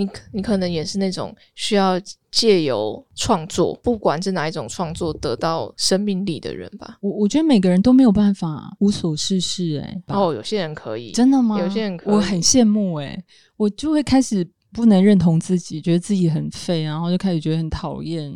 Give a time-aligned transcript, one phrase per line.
[0.00, 2.00] 你可你可能也是那种需要
[2.30, 6.96] 借由创作，不管是哪一种创作，得到生命力的人吧。
[7.02, 11.60] 我我觉得每个人都没有办法无所事事、哎，哦，有些人可以，真的吗？
[11.60, 13.22] 有些人可以我很羡慕、哎，
[13.58, 18.32] 我就会开始不能认同自己，觉得自己很废，然后就开始觉得很讨厌。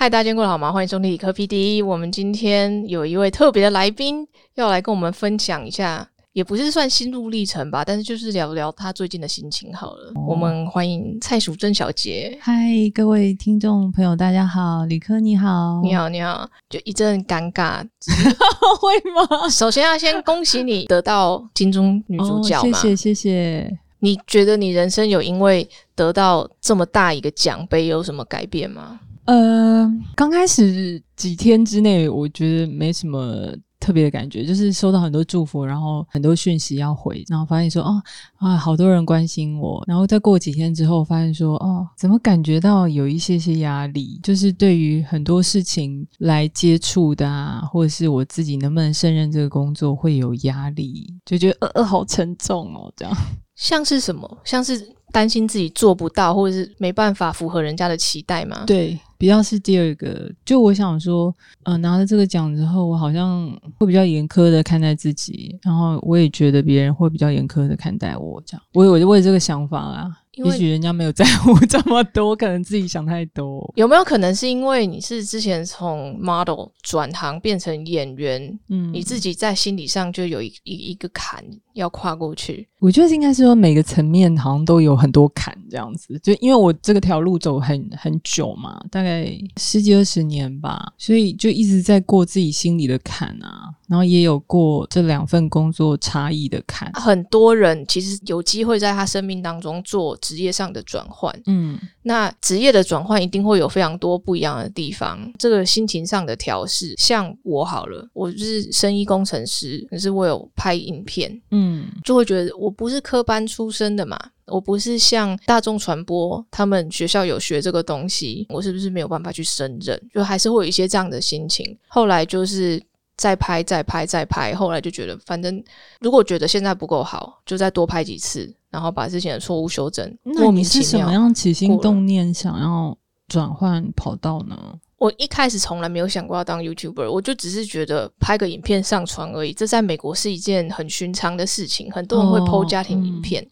[0.00, 0.70] 嗨，大家见过得好吗？
[0.70, 1.84] 欢迎收听理科 PD。
[1.84, 4.24] 我们今天有一位特别的来宾
[4.54, 10.12] 要来跟我们分享一下，也不是算心路历程吧，但是就是聊聊他最近的心情好了。
[10.24, 12.38] 我们欢迎蔡淑珍小姐。
[12.40, 12.54] 嗨，
[12.94, 17.84] 各位听众朋友，大家好，理科你好，你好，你好，就一阵尴尬。
[18.78, 19.48] 会吗？
[19.48, 23.78] 首先要先恭喜你得到金钟女主角嘛，哦谢谢谢谢。
[23.98, 29.00] 你觉得你人生有因为得到这么大一个奖杯有什么改变吗？
[29.28, 38.02] 呃，刚开始几天之内，我觉得没什么特别的感觉，就是收到很多祝福，然后很多讯息要回，然后发现说，哦
[38.38, 53.14] 啊，好多人关心我，然后再过几天之后，发现说，哦，怎么感觉到有一些些压力，就是对于很多事情来接触的啊，或者是我自己能不能胜任这个工作会有压力，就觉得呃呃好沉重哦，这样。
[53.56, 54.38] 像是什么？
[54.42, 58.64] 像是担心自己做不到，或者是没办法符合人家的期待吗？
[58.66, 60.30] 对，比较是第二个。
[60.44, 68.42] 就我想说，嗯，拿了这个奖之后，我好像会比较严苛的看待自己，然后我也觉得别人会比较严苛的看待我。
[68.46, 70.10] 这样，我有我有这个想法啊。
[70.44, 73.72] 也许人家没有在乎这么多，可能自己想太多。
[73.76, 81.44] 有没有可能是因为你是之前从 model 转行变成演员，嗯，你自己在心理上就有一一一个坎
[81.74, 82.66] 要跨过去？
[82.80, 96.90] 我觉得应该是说每个层面好像都有很多坎这样子，就因为我这个条路走很很久嘛，大概十几二十年吧，所以就一直在过自己心里的坎啊，然后也有过这两份工作差异的坎。
[96.92, 105.18] 很多人其实有机会在他生命当中做职业上的转换，嗯那职业的转换一定会有非常多不一样的地方。
[105.38, 119.98] 这个心情上的调试，像我好了，我就是生医工程师，可是我有拍影片，嗯就会觉得我不是科班出身的嘛，我不是像大众传播他们学校有学这个东西，我是不是没有办法去胜任？
[120.12, 121.76] 就还是会有一些这样的心情。
[121.88, 122.82] 后来就是
[123.18, 125.62] 再拍、再拍、再拍，后来就觉得，反正
[126.00, 130.16] 如果觉得现在不够好，就再多拍几次，然后把之前的错误修正。
[130.22, 131.12] 那莫你是什么。
[131.12, 132.96] 样起心动念想要
[133.26, 134.56] 转换跑道呢？
[134.98, 143.44] 我一开始从来没有想过要当 YouTuber，我就只是觉得拍个影片上传而已，这在美国是一件很寻常的事情，很多人会哦 PO 家庭影片。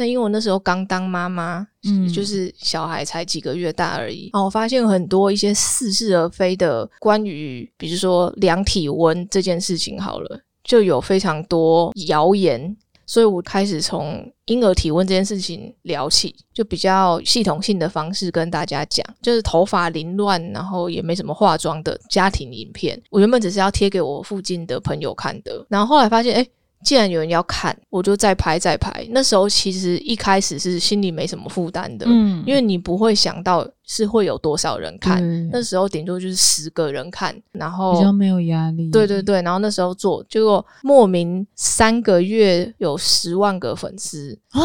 [0.00, 12.74] 那因为我那时候刚当妈妈，嗯就是小孩才几个月大而已，然后我发现很多一些似是而非的关于，比如说量体温这件事情好了，就有非常多谣言。
[13.06, 23.02] 所以我开始从婴儿体温这件事情聊起，就比较系统性的方式跟大家讲，就是头发凌乱，然后也没什么化妆的家庭影片。
[23.10, 26.46] 我原本只是要贴给我附近的朋友看的，然后后来发现，哎，
[26.82, 29.06] 既然有人要看，我就再拍再拍。
[29.10, 38.90] 那时候其实一开始是心里没什么负担的，嗯因为你不会想到是会有多少人看，那时候顶多就是十个人看，然后比较没有压力。
[38.90, 44.60] 对对对，然后那时候做，结果莫名三个月有十万个粉丝，啊，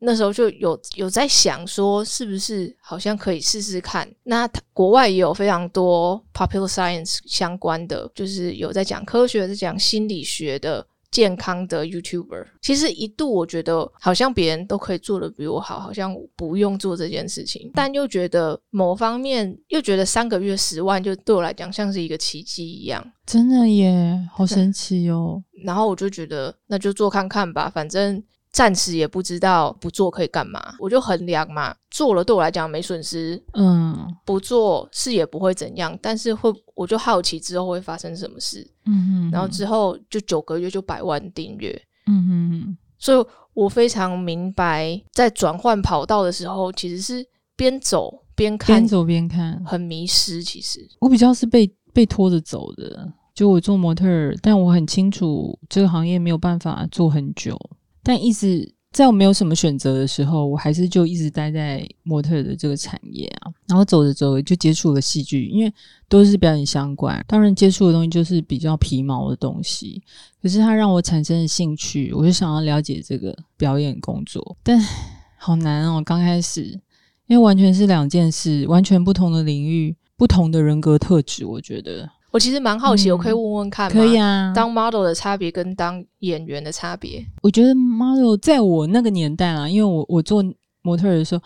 [0.00, 4.08] 那时候就有有在想说，是不是好像可以试试看？
[4.24, 10.84] 那它国外也有非常多 popular science 相关的，就是有在讲科学、在讲心理学的。
[11.14, 25.40] 健康的 YouTuber，其实一度我觉得好像别人都可以做的比我好，好像不用做这件事情，但又觉得某方面又觉得三个月十万就对我来讲像是一个奇迹一样，真的耶，好神奇哦。
[25.64, 28.20] 然后我就觉得那就做看看吧，反正
[28.54, 34.14] 暂时也不知道不做可以干嘛，我就衡量嘛，做了对我来讲没损失，嗯。
[34.24, 41.70] 不做是也不会怎样，但是会我就好奇之后会发生什么事，嗯嗯，然后之后就九个月就百万订阅，
[42.06, 47.26] 嗯嗯所以我非常明白在转换跑道的时候其实是
[47.56, 49.62] 边走边看边，走边看。
[49.64, 50.42] 很迷失。
[50.42, 50.80] 其实。
[51.00, 57.58] 我比较是被被拖着走的，就我做模特儿，但我很清楚这个行业没有办法做很久，
[58.04, 63.50] 但一直在我没有什么选择的时候，我还是就一直待在模特的这个产业啊。
[63.66, 65.72] 然后走着走着就接触了戏剧，因为
[66.08, 70.00] 都是表演相关，当然接触的东西就是比较皮毛的东西，
[70.40, 74.78] 可是它让我产生了兴趣，我就想要了解这个表演工作，但
[75.36, 76.78] 好难哦，刚开始。
[77.26, 81.46] 因为完全是两件事，完全不同的领域，不同的人格特质。
[81.46, 83.92] 我觉得我其实蛮好奇，嗯我可以问问看吗？
[83.92, 84.52] 可以啊。
[84.52, 90.44] 当 model 的差别跟当演员的差别，我觉得 model 在我那个年代啊，因为我我做
[90.82, 91.42] 模特的时候，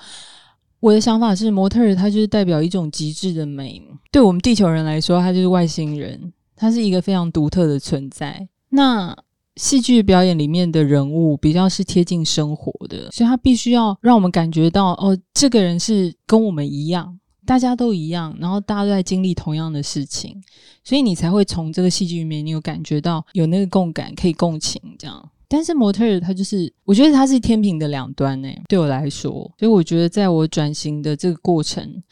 [0.80, 8.48] 我的想法是模特儿它就是代表一种极致的美，对我们地球人来说，它就是外星人，它是一个非常独特的存在。
[8.70, 9.14] 那
[9.56, 20.38] 戏剧表演里面的人物比较是贴近生活的，所以他必须要让我们感觉到，哦，这个人是跟我们一样，大家都一样，然后大家都在经历同样的事情，
[20.84, 25.30] 所以你才会从这个戏剧里面，你有感觉到有那个共感，可以共情这样。
[25.48, 28.48] 但是模特儿他就是，我觉得他是天平的两端呢。
[28.68, 32.02] 对我来说，所以我觉得在我转型的这个过程，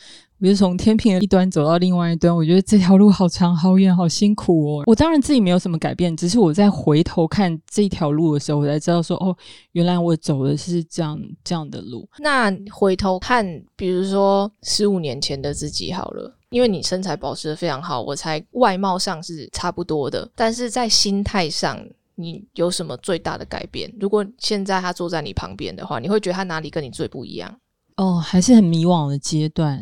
[0.41, 2.35] 我就从天平的一端走到另外一端。
[2.35, 4.85] 我觉得这条路好长、好远、好辛苦哦。
[4.87, 9.37] 我当然自己没有什么改变，只是我在回头看这条路的时候，我才知道说，哦，
[9.73, 12.07] 原来我走的是这样这样的路。
[12.19, 13.47] 那回头看，
[13.77, 21.83] 比如说十五年前的自己好了，因为你身材保持的非常好，我才外貌上是差不多的，但是在心态上，
[22.15, 23.91] 你有什么最大的改变？
[23.99, 27.59] 如果现在他坐在你旁边的话，你会觉得他哪里跟你最不一样？
[27.97, 29.79] 哦，还是很迷惘的阶段，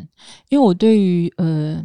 [0.49, 1.83] 因为我对于呃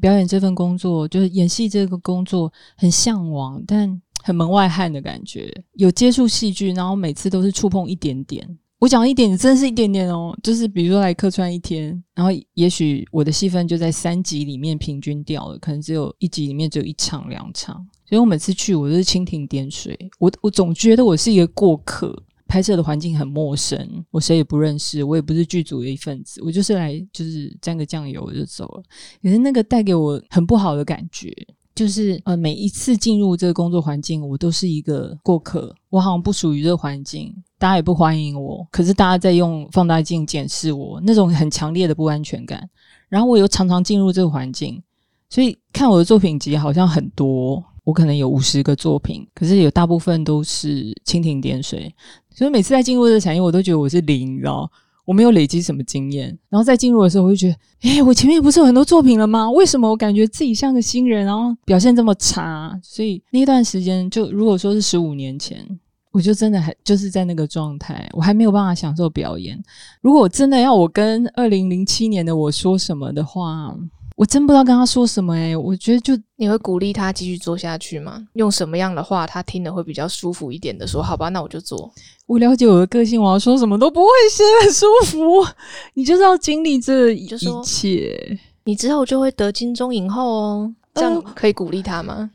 [0.00, 5.52] 表演这份工作，就是演戏这个工作很向往，但很门外汉的感觉。
[5.74, 8.58] 有接触戏剧，然后每次都是触碰一点点。
[8.80, 17.76] 我讲一点，真是一点点哦，就是比如说来客串一天，然后也许我的戏份就在三集里面平均掉了，可能只有一集里面只有一场两场，
[18.08, 22.20] 所以我每次去我都是蜻蜓点水，我我总觉得我是一个过客。
[22.50, 28.82] 拍摄的环境很陌生，我谁也不认识，我也不是剧组的一份子，我就是来就是沾个酱油我就走了。
[29.22, 31.32] 可是那个带给我很不好的感觉，
[31.76, 42.68] 就是呃每一次进入这个工作环境，我都是一个过客，我好像不属于这个环境，大家也不欢迎我，可是大家在用放大镜检视我，那种很强烈的不安全感。
[43.08, 44.82] 然后我又常常进入这个环境，
[45.28, 51.92] 所以看我的作品集好像很多，我可能有五十个作品，可是有大部分都是蜻蜓点水。
[52.32, 54.70] 所以每次在进入这个产业，我都觉得我是零，你知道，
[55.04, 56.28] 我没有累积什么经验。
[56.48, 57.48] 然后在进入的时候，我就觉
[57.82, 59.50] 得，诶，我前面不是有很多作品了吗？
[59.50, 62.78] 为什么我感觉自己像个新人，然后表现这么差？
[62.80, 65.66] 所以那段时间，就如果说是十五年前，
[66.12, 69.60] 我就真的还就是在那个状态，我还没有办法享受表演。
[70.00, 73.76] 如果真的要我跟二零零七年的我说什么的话，
[74.20, 78.22] 我真不知道跟他说什么诶、我觉得就你会鼓励他继续做下去吗？
[78.34, 81.02] 用什么样的话他听了会比较舒服一点的说？
[81.02, 81.90] 好吧，那我就做。
[82.26, 85.46] 我了解我的个性，我要说什么都不会是很舒服。
[85.94, 87.26] 你就是要经历这一
[87.64, 88.38] 切。
[88.64, 92.30] 你之后就会得金钟影后哦，这样可以鼓励他吗？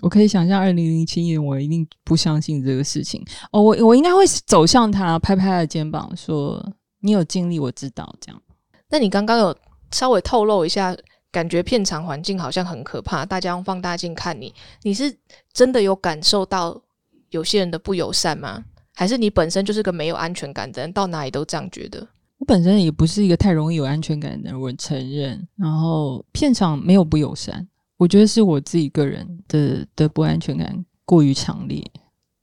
[0.00, 3.22] 我可以想象，二零零七年我一定不相信这个事情。
[3.52, 6.66] 哦，我我应该会走向他，拍拍他的肩膀，说
[7.02, 8.42] ：“你有尽力，我知道。”这样。
[8.88, 9.54] 那你刚刚有
[9.90, 10.96] 稍微透露一下，
[11.36, 14.54] 感觉片场环境好像很可怕，大家用放大镜看你，
[14.84, 15.14] 你是
[15.52, 16.80] 真的有感受到
[17.28, 18.64] 有些人的不友善吗？
[18.94, 22.08] 还是你本身就是个没有安全感的人，到哪里都这样觉得？
[22.38, 25.46] 我本身也不是一个太容易有安全感的人，我承认。
[25.56, 27.68] 然后片场没有不友善，
[27.98, 31.84] 我觉得是我自己个人的的不安全感过于强烈，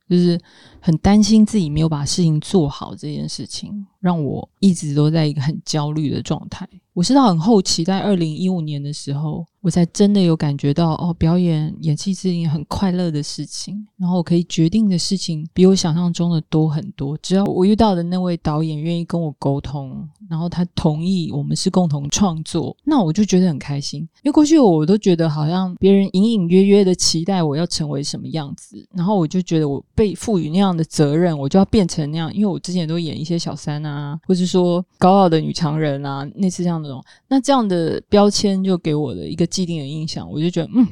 [0.08, 0.40] 就是
[0.84, 6.68] 很担心自己没有把事情做好这件事情，让我一直都在一个很焦虑的状态。
[6.92, 17.18] 我是到很后期，在二零一五年的时候，我才真的有感觉到，哦，表演演戏是一件很快乐的事情，然后我可以决定的事情比我想象中的多很多。
[17.18, 24.00] 只要我遇到的那位导演愿意跟我沟通，然后他同意我们是共同创作，那我就觉得很开心。
[24.22, 32.32] 因为过去我都觉得好像别人隐隐约约的期待我要成为什么样子，然后我就觉得我被赋予那样的责任，我就要变成那样。
[32.34, 40.86] 因为我之前都演一些小三啊，或是说高傲的女强人啊，类似这样的种，那这样的标签就给我的一个既定的印象，我就觉得嗯，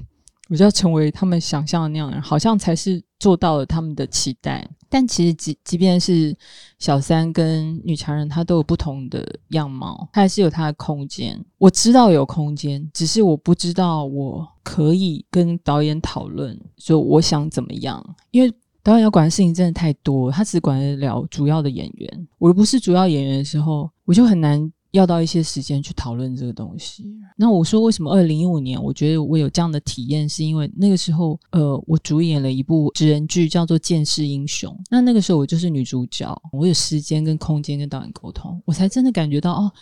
[0.48, 4.68] 我就要成为他们想象的那样人，好像才是做到了他们的期待。
[4.88, 6.36] 但其实即即便是
[6.78, 11.42] 小三跟女强人，她都有不同的样貌，她还是有她的空间。
[11.56, 22.28] 我知道有空间，只是我不知道我可以跟导演讨论说我想怎么样，因为导演要管的事情真的太多，他只管得了主要的演员。
[22.38, 24.72] 我不是主要演员的时候，我就很难。
[24.92, 27.16] 要到一些时间去讨论这个东西。
[27.34, 34.70] 那我说为什么二零一五年我觉得我有这样的体验，是因为那个时候，呃，我主演了一部职人剧，叫做《剑士英雄》。
[34.90, 39.72] 那那个时候我就是女主角，我有时间跟空间跟导演沟通，我才真的感觉到哦，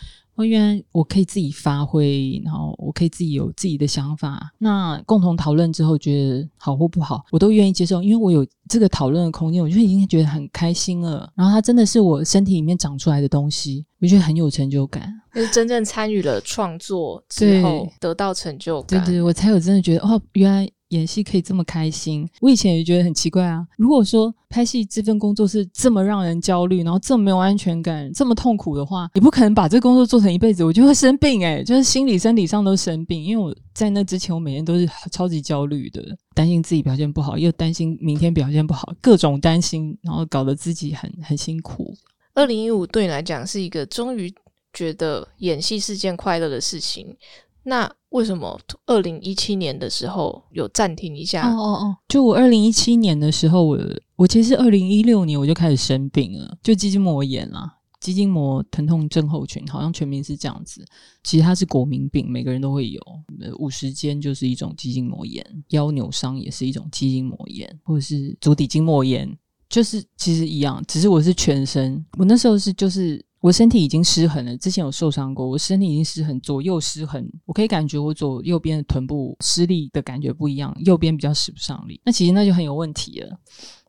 [0.41, 4.51] 哦，原来我可以自己发挥，然后我可以自己有自己的想法。
[4.57, 11.31] 那共同讨论之后，觉得好或不好，我都愿意接受，因为我有这个讨论的空间，我就已经觉得很开心了。
[11.35, 15.13] 然后它真的是我身体里面长出来的东西，我觉得很有成就感。
[15.33, 19.01] 就是真正参与了创作之后得到成就感。
[19.05, 22.25] 对对，我才有真的觉得哦，原来演戏可以这么开心。
[22.39, 23.67] 我以前也觉得很奇怪啊。
[23.77, 33.23] 如果说拍戏这份工作是这么让人焦虑，然后这么没有安全感，这么痛苦的话，你不可能把这工作做成一辈子，我就会生病诶、就是心理、身体上都生病。
[33.23, 36.03] 因为我在那之前，我每天都是超级焦虑的，
[36.35, 41.95] 担心自己表现不好，又担心明天表现不好，各种担心，然后搞得自己很很辛苦。
[42.33, 44.33] 二零一五对你来讲是一个终于
[44.73, 47.15] 觉得演戏是件快乐的事情。
[47.63, 51.47] 那为什么二零一七年的时候有暂停一下？
[51.47, 51.97] 哦哦哦！
[52.07, 53.79] 就我二零一七年的时候，我
[54.15, 60.83] 我其实二零一六年我就开始生病了，就肌筋膜炎啦，肌筋膜疼痛症候群，好像全名是这样子。
[61.23, 62.99] 其实它是国民病，每个人都会有。
[63.39, 69.31] 呃五十肩就是一种肌筋膜炎，腰扭伤也是一种肌筋膜炎，或者是足底筋膜炎，
[69.69, 72.03] 就是其实一样，只是我是全身。
[72.17, 83.35] 我那时候是就是我身体已经失衡了，之前有受伤过，我身体已经失衡，左右失衡，我可以感觉我左右边的臀部施力的感觉不一样，右边比较使不上力，那其实那就很有问题了。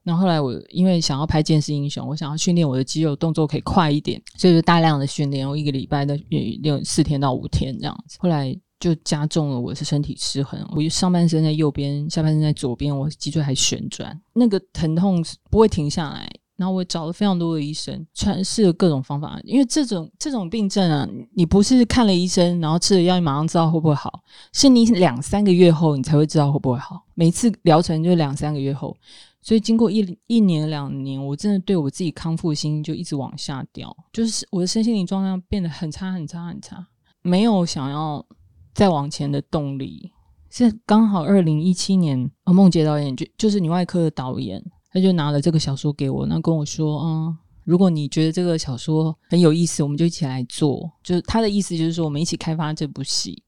[0.02, 8.16] 然后来我因为想要拍《健身英雄》，我想要训练我的肌肉动作可以快一点，所以就大量的训练，我一个礼拜的练四天到五天这样子。
[8.20, 16.28] 后来就加重了我是身体失衡，我就上半身在右边，下半身在左边，我脊椎还旋转，那个疼痛是不会停下来。
[16.56, 27.02] 然后我找了非常多的医生，尝试了各种方法，因为这种这种病症啊，你不是看了医生，然后吃了药，你马上知道会不会好，是你两三个月后你才会知道会不会好。
[27.14, 28.96] 每次疗程就两三个月后，
[29.40, 36.86] 所以经过一一年两年，我真的对我自己康复心就一直往下掉，就是我的身心灵状态变得很差很差很差，
[37.22, 38.24] 没有想要
[38.74, 40.12] 再往前的动力。
[40.54, 50.90] 是刚好二零一七年，呃，梦洁导演就就是女外科的导演，他就拿了这个小说给我，那跟我说，嗯，如果你觉得这个小说很有意思，我们就一起来做。
[51.02, 53.42] 就是他的意思就是说，我们一起开发这部戏，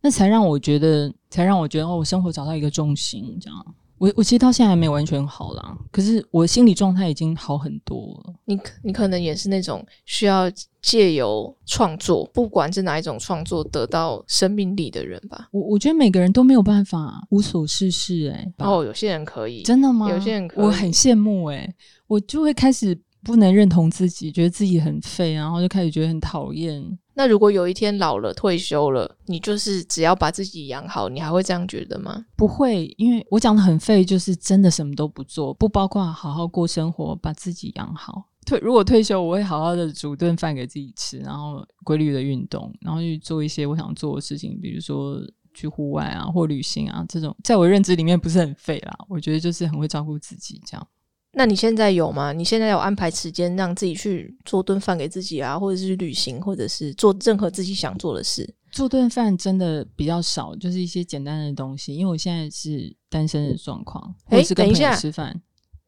[0.00, 3.74] 那才让我觉得，才让我觉得哦，我生活找到一个重心，这样。
[3.98, 8.34] 我我其实到现在还没完全好啦，可是我心理状态已经好很多了。
[8.44, 10.50] 你可你可能也是那种需要
[10.80, 15.48] 借由创作，不管是哪一种创作，得到生命力的人吧。
[15.50, 20.08] 我我觉得每个人都没有办法无所事事、欸，哎，哦，有些人可以，真的吗？
[20.08, 21.74] 有些人可以我很羡慕哎、
[22.06, 22.98] 我就会开始
[23.28, 26.82] 不能认同自己，觉得自己很废，然后就开始觉得很讨厌。
[27.12, 32.24] 那如果有一天老了退休了，你就是只要把自己养好，你还会这样觉得吗？
[32.34, 38.24] 不会，因为我讲的很废，就是真的什么都不做，不包括好好过生活，把自己养好。
[38.46, 45.20] 退如果退休，我会好好的煮顿饭给自己吃，然后规律的运动，然后去做一些我想做的事情，比如说
[45.52, 48.96] 去户外啊或旅行啊这种，在我认知里面不是很废啦。
[49.06, 50.88] 我觉得就是很会照顾自己这样。
[51.32, 52.32] 那你现在有吗？
[52.32, 58.54] 你现在有安排时间让自己去做顿饭给自己啊，或者是去旅行，或者是做任何自己想做的事？
[58.72, 61.94] 做顿饭真的比较少，就是一些简单的东西。
[61.94, 65.40] 因为我现在是单身的状况，或诶者是跟朋友等一下吃饭。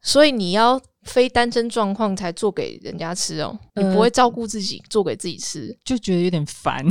[0.03, 5.77] 所以你要非单身状况才做给人家吃哦，你呃不会照顾自己做给自己吃。
[5.83, 6.83] 就觉得有点烦。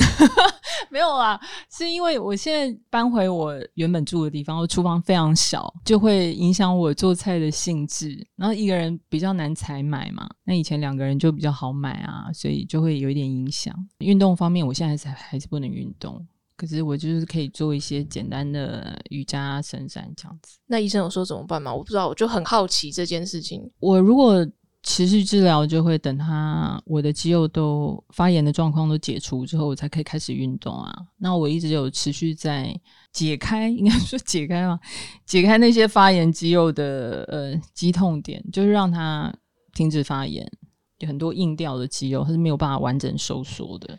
[0.90, 1.38] 没有啊，
[1.70, 8.26] 是因为我现在搬回我原本住的地方，我厨房非常小，就会影响我做菜的兴致。
[8.36, 13.74] 然后一个人比较难采买嘛，那以前两个人就比较好买啊，所以就会有一点影响。
[13.98, 16.26] 运动方面，我现在还是还是不能运动。
[16.56, 20.58] 可是我就是可以做一些简单的瑜伽、伸展这样子。
[20.66, 21.74] 那医生有说怎么办吗？
[21.74, 23.70] 我不知道，我就很好奇这件事情。
[23.78, 24.46] 我如果
[24.82, 30.90] 持续治疗，就会等他我的肌肉都发炎的状况都解除之后，我才可以开始运动啊。
[31.18, 32.74] 那我一直有持续在
[33.12, 34.80] 解开，应该说解开嘛，
[35.26, 39.32] 解开那些发炎肌肉的呃肌痛点，就是让它
[39.74, 40.50] 停止发炎。
[40.98, 43.98] 有很多硬掉的肌肉，它是没有办法完整收缩的。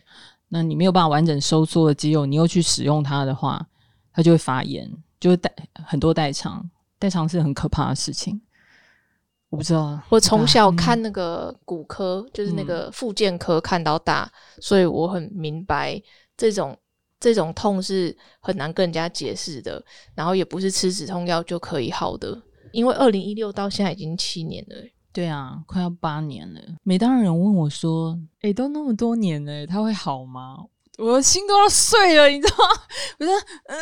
[0.49, 3.65] 那你没有办法完整收缩的肌肉，你又去使用它的话，
[4.13, 5.51] 它就会发炎，就会代
[5.85, 6.69] 很多代偿。
[6.99, 8.39] 代偿是很可怕的事情。
[9.51, 14.31] 我不知道，我从小嗯看那个骨科，就是那个复健科看到大，
[14.61, 16.01] 所以我很明白
[16.37, 16.75] 这种
[17.19, 19.83] 这种痛是很难跟人家解释的，
[20.15, 22.41] 然后也不是吃止痛药就可以好的。
[22.71, 24.75] 因为二零一六到现在已经七年了，
[25.11, 26.61] 对啊，快要八年了。
[26.83, 30.55] 每当有人问我说：“诶，都那么多年了，他会好吗？”
[30.97, 32.81] 我的心都要碎了，你知道吗？
[33.19, 33.33] 我说
[33.65, 33.77] ：“呃，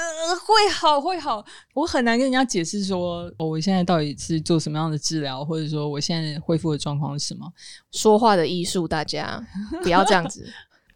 [0.46, 7.52] 会好，会好。”我很难跟人家解释说，哦，我现在到底是做什么样的治疗，或者说我现在恢复的状况是什么。
[7.92, 9.44] 说话的艺术，大家
[9.82, 10.48] 不要这样子。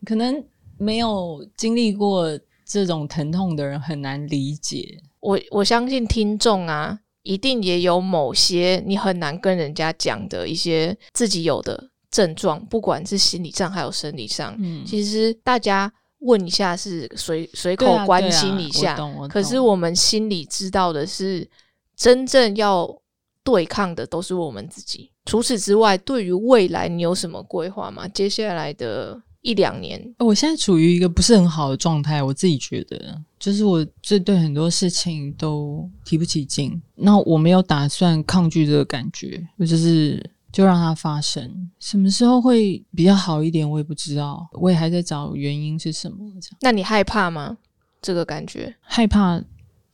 [0.06, 0.44] 可能
[0.78, 5.02] 没有经历过这种疼痛的人很难理解。
[5.20, 14.56] 我我相信听众啊，一定也有某些你很难跟人家讲的一些自己有的症状，不管是心理上还有生理上。
[14.60, 15.92] 嗯，其实大家
[16.24, 18.98] 问一下是随随口关心一下，
[19.30, 21.48] 可是我们心里知道的是，
[21.96, 22.90] 真正要
[23.44, 25.12] 对抗的都是我们自己。
[25.26, 28.08] 除此之外，对于未来你有什么规划吗？
[28.08, 36.82] 接下来的一两年，我现在处于一个不是很好的状态，我自己觉得，就是我这对很多事情都提不起劲。
[36.96, 40.22] 那我没有打算抗拒这个感觉，我就是
[40.54, 41.70] 就让它发生。
[41.80, 46.18] 什么时候会比较好一点，我也不知道，我也还在找原因是什么。
[46.40, 47.58] 这样那你害怕吗？
[48.02, 48.74] 这个感觉？
[48.80, 49.42] 害怕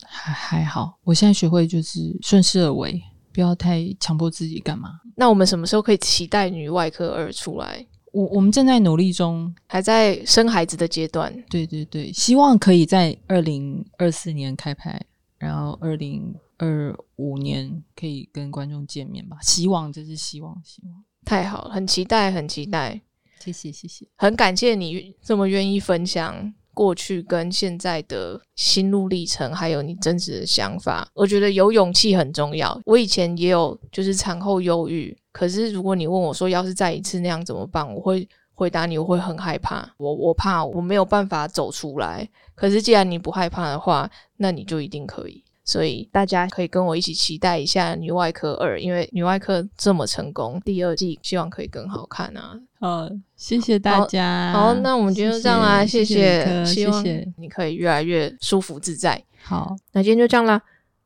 [0.05, 3.01] 还还好，我现在学会就是顺势而为，
[3.31, 4.99] 不要太强迫自己干嘛。
[5.15, 7.85] 那我们什么时候可以期待女外科二出来？
[8.11, 14.99] 我我们正在努力中，还在生孩子的阶段，对对对，希望可以在二零二四年开拍，
[15.37, 19.37] 然后二零二五年可以跟观众见面吧。
[19.41, 21.03] 希望，这是希望，希望。
[21.25, 23.01] 太好了，很期待，很期待，
[23.39, 24.05] 谢谢，谢谢。
[24.15, 31.07] 很感谢你这么愿意分享过去跟现在的心路历程，还有你真实的想法。
[31.13, 32.79] 我觉得有勇气很重要。
[32.85, 39.89] 我以前也有就是产后忧郁，可是如果你问我说要是再一次那样怎么办，我会回答你，我会很害怕。
[39.97, 42.27] 我我怕我没有办法走出来。
[42.55, 45.43] 可是既然你不害怕的话，那你就一定可以。
[45.69, 52.59] 所以大家可以跟我一起期待一下《女外科二》，因为《女外科》这么成功，第二季希望可以更好看啊！
[52.79, 54.51] 好，谢谢大家。
[54.51, 57.05] 好，那我们今天就这样啦，谢谢希望。
[57.37, 59.23] 你可以越来越舒服自在。
[59.43, 60.59] 好，那今天就这样啦，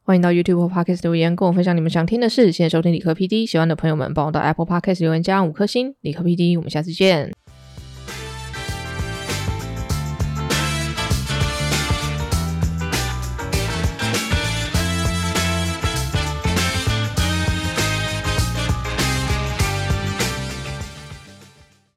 [0.03, 2.50] 欢迎到 YouTube 或 Podcast 留言，跟我分享你们想听的事。
[2.50, 5.93] 现在收听理科 PD，喜欢的朋友们帮我到 Apple Podcast 留言加上五颗星。
[6.00, 7.34] 理科 PD，我们下次见。